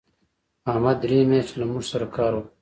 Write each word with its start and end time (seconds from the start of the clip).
احمد 0.71 0.97
درې 1.03 1.19
میاشتې 1.29 1.55
له 1.61 1.65
موږ 1.71 1.83
سره 1.91 2.05
کار 2.15 2.31
وکړ. 2.35 2.51